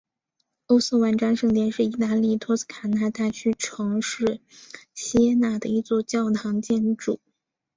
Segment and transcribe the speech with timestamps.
[0.65, 4.41] 欧瑟万扎圣殿是义大利托斯卡纳大区城市
[4.95, 7.19] 锡耶纳的一座教堂建筑。